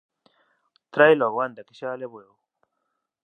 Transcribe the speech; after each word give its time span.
Trae 0.93 1.13
logo, 1.19 1.37
anda, 1.45 1.65
que 1.67 1.77
xa 1.79 1.87
a 1.91 1.99
levo 2.01 2.17
eu. 2.25 2.33